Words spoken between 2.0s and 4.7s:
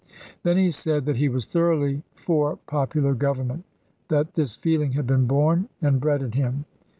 for popular government, that this